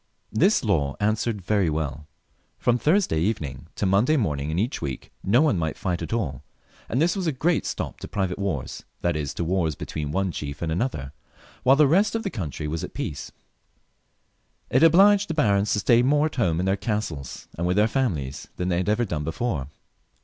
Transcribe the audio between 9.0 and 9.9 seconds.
that is to wars